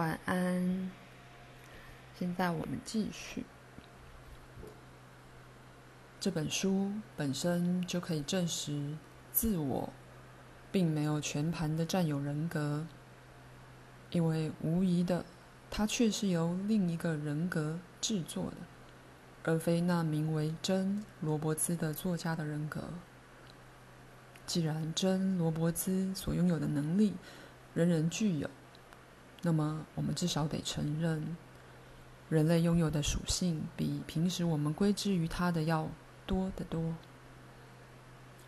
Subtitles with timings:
[0.00, 0.90] 晚安。
[2.18, 3.44] 现在我们继续。
[6.18, 8.96] 这本书本身就可以证实，
[9.30, 9.92] 自我
[10.72, 12.86] 并没有全盘的占有人格，
[14.08, 15.22] 因为无疑的，
[15.70, 18.56] 它却是由另一个人格制作的，
[19.44, 22.84] 而非那名为真·罗伯兹的作家的人格。
[24.46, 27.12] 既然真·罗伯兹所拥有的能力，
[27.74, 28.48] 人人具有。
[29.42, 31.36] 那么，我们至少得承认，
[32.28, 35.88] 人类拥有的属性比平时我们归之于他的要
[36.26, 36.94] 多得多。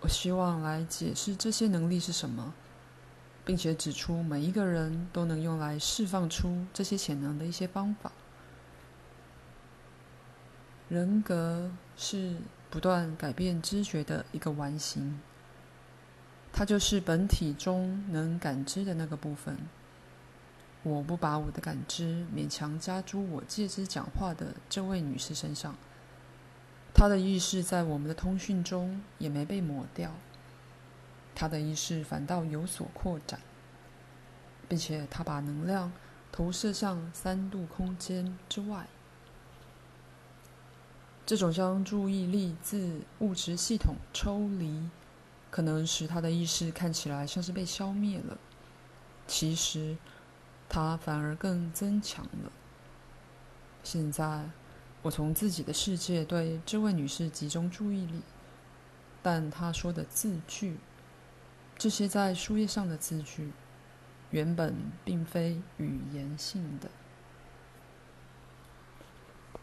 [0.01, 2.53] 我希望来解释这些能力是什么，
[3.45, 8.13] 并且指出每一个人都能用来释放出这些潜能的一些方法。
[10.89, 12.37] 人格是
[12.69, 15.19] 不断改变知觉的一个完形，
[16.53, 19.57] 它就是本体中能感知的那个部分。
[20.85, 25.77] 我不把我的感知勉强加诸我借之讲话的这位女士身上，
[26.93, 30.13] 她的意识在我们的通讯中也没被抹掉，
[31.37, 33.39] 她的意识反倒有所扩展，
[34.69, 35.93] 并且她把能量
[36.33, 38.89] 投射向三度空间之外。
[41.25, 44.91] 这种将注意力自物质系统抽离，
[45.49, 48.37] 可能使她的意识看起来像是被消灭了，
[49.29, 49.97] 其实。
[50.73, 52.51] 他反而更增强了。
[53.83, 54.49] 现在，
[55.03, 58.23] 我从自己的世界对这位女士集中注意力，
[59.23, 60.79] 但她说的字句，
[61.77, 63.53] 这些在书页上的字句，
[64.31, 66.91] 原本并非语言性的。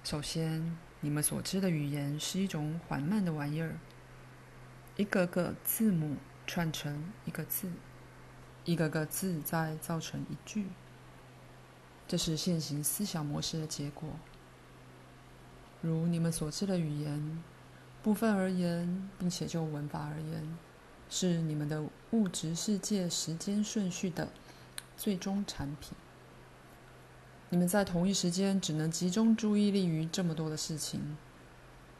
[0.03, 3.79] 首先，你们所知的语言是一种缓慢的玩意儿，
[4.95, 7.71] 一个个字母串成一个字，
[8.63, 10.67] 一个个字再造成一句。
[12.09, 14.09] 这是现行思想模式的结果。
[15.79, 17.43] 如你们所知的语言，
[18.01, 20.57] 部分而言，并且就文法而言，
[21.07, 24.27] 是你们的物质世界时间顺序的
[24.97, 25.95] 最终产品。
[27.51, 31.15] 你们在同一时间只能集中注意力于这么多的事情，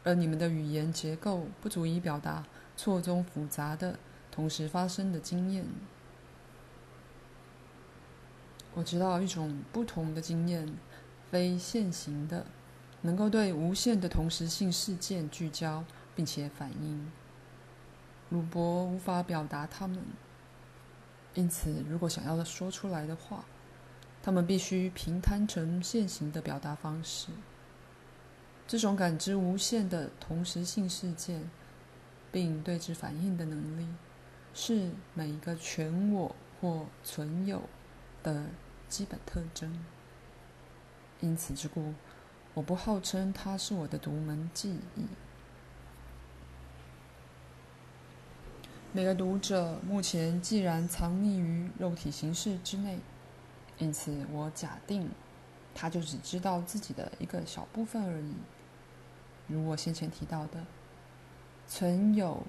[0.02, 2.44] 而你们的语言结构不足以表达
[2.76, 3.96] 错综复杂的
[4.32, 5.64] 同时发生的经验。
[8.74, 10.72] 我知道一种不同的经验，
[11.30, 12.46] 非线性的，
[13.02, 17.10] 能够对无限的同时性事件聚焦并且反应。
[18.28, 19.98] 鲁伯无法表达他们，
[21.34, 23.44] 因此，如果想要说出来的话，
[24.22, 27.30] 他们必须平摊成线性的表达方式。
[28.68, 31.50] 这种感知无限的同时性事件，
[32.30, 33.88] 并对之反应的能力，
[34.54, 37.62] 是每一个全我或存有
[38.22, 38.46] 的
[38.88, 39.84] 基本特征，
[41.20, 41.94] 因此之故，
[42.54, 45.06] 我不号称它是我的独门技艺。
[48.92, 52.98] 每个读者目前既然藏匿于肉体形式之内，
[53.78, 55.10] 因此我假定
[55.74, 58.34] 他就只知道自己的一个小部分而已。
[59.46, 60.64] 如我先前提到的，
[61.68, 62.44] 存有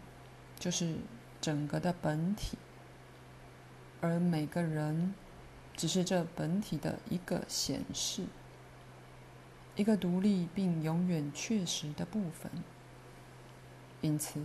[0.59, 0.96] 就是
[1.40, 2.58] 整个的本体，
[4.02, 5.14] 而每个人。
[5.81, 8.28] 只是这本体的一个显示，
[9.75, 12.52] 一个独立并永远确实的部分。
[14.00, 14.40] 因此，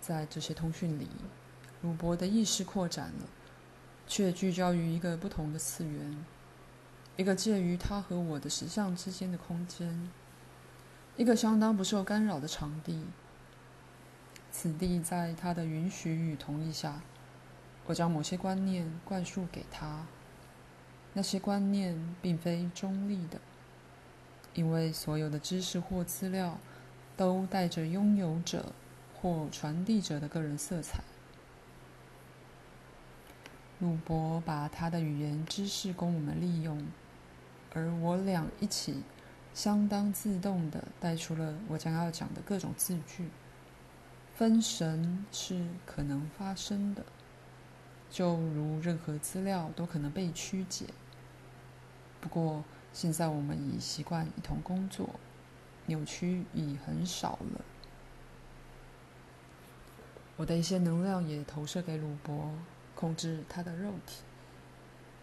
[0.00, 1.06] 在这些通讯里，
[1.82, 3.26] 鲁伯的意识扩展了，
[4.06, 6.24] 却聚焦于一个不同的次元，
[7.18, 10.10] 一个介于他和我的实相之间的空间，
[11.18, 13.04] 一个相当不受干扰的场地。
[14.50, 17.02] 此地在他的允许与同意下，
[17.84, 20.06] 我将某些观念灌输给他。
[21.14, 23.40] 那些观念并非中立的，
[24.52, 26.58] 因为所有的知识或资料
[27.16, 28.72] 都带着拥有者
[29.14, 31.02] 或传递者的个人色彩。
[33.78, 36.84] 鲁伯把他的语言知识供我们利用，
[37.72, 39.02] 而我俩一起
[39.52, 43.28] 相当自动的带出了我将要讲的各种字句。
[44.34, 47.04] 分神是可能发生的，
[48.10, 50.86] 就如任何资料都可能被曲解。
[52.24, 55.10] 不过，现在我们已习惯一同工作，
[55.84, 57.60] 扭曲已很少了。
[60.38, 62.50] 我的一些能量也投射给鲁伯，
[62.94, 64.22] 控制他的肉体。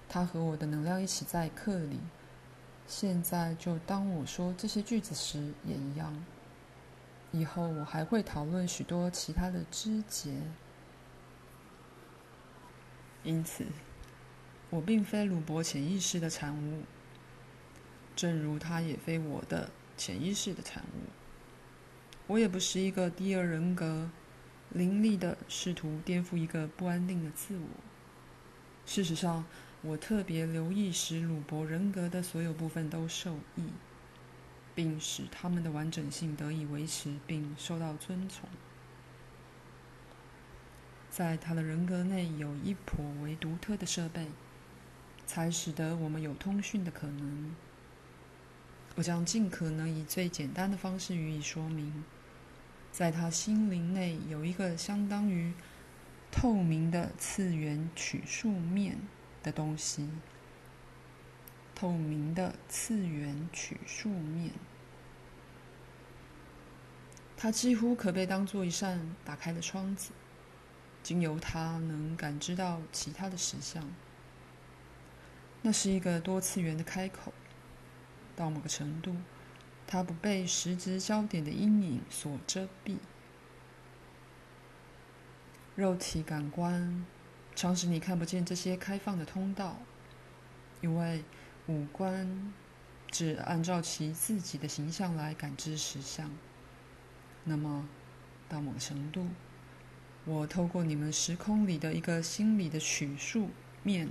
[0.07, 1.99] 他和我的能量一起在课里。
[2.85, 6.23] 现在就当我说这些句子时也一样。
[7.31, 10.39] 以后我还会讨论许多其他的枝节。
[13.23, 13.65] 因此。
[14.71, 16.83] 我并非鲁伯潜意识的产物，
[18.15, 21.09] 正如他也非我的潜意识的产物。
[22.27, 24.09] 我也不是一个第二人格，
[24.69, 27.67] 凌厉的试图颠覆一个不安定的自我。
[28.85, 29.43] 事实上，
[29.81, 33.65] 我特别留意使鲁伯人格的所有部分都受益，
[34.73, 38.47] 并使他们的完整性得以维持并受到尊崇。
[41.09, 44.27] 在他的人格内有一颇为独特的设备，
[45.25, 47.55] 才使得我们有通讯的可能。
[48.95, 52.03] 我将尽可能以最简单的方式予以说明。
[52.91, 55.53] 在他心灵内有一个相当于
[56.29, 58.97] 透明的次元曲数面
[59.41, 60.09] 的东西。
[61.73, 64.51] 透明的次元曲数面，
[67.35, 70.11] 它几乎可被当作一扇打开的窗子。
[71.01, 73.83] 经由它能感知到其他的实相，
[75.61, 77.33] 那是一个多次元的开口。
[78.35, 79.15] 到某个程度，
[79.85, 82.97] 它不被实质焦点的阴影所遮蔽。
[85.75, 87.05] 肉体感官
[87.55, 89.77] 常使你看不见这些开放的通道，
[90.81, 91.23] 因为
[91.67, 92.53] 五官
[93.09, 96.31] 只按照其自己的形象来感知实相。
[97.43, 97.87] 那么，
[98.49, 99.27] 到某个程度。
[100.23, 103.49] 我透过你们时空里的一个心理的取数
[103.81, 104.09] 面，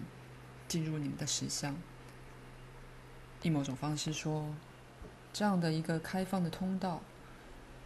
[0.70, 1.74] 进入你们的实相。
[3.42, 4.54] 以某种方式说，
[5.32, 7.00] 这样的一个开放的通道，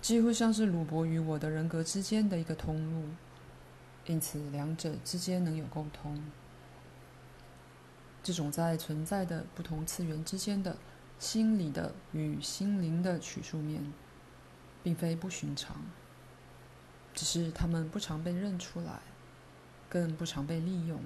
[0.02, 3.08] 几乎像是鲁伯与我的人格之间的一个通路，
[4.04, 6.22] 因此两者之间能有沟通。
[8.22, 10.76] 这种在存在的不同次元之间的
[11.18, 13.92] 心理的与心灵的取数面，
[14.82, 15.76] 并非不寻常。
[17.14, 19.00] 只是他们不常被认出来，
[19.88, 21.00] 更不常被利用。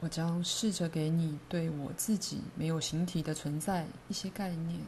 [0.00, 4.80] 我将试着给你对我自己没有形体的存在一些概念，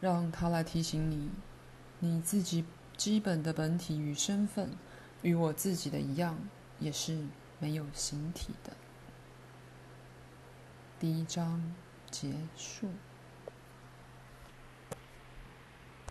[0.00, 1.30] 让它来提醒你，
[2.00, 2.64] 你自己
[2.96, 4.70] 基本的本体与身份
[5.22, 6.36] 与我自己的一样，
[6.80, 7.24] 也是
[7.60, 8.72] 没有形体的。
[10.98, 11.74] 第一章
[12.10, 12.88] 结束。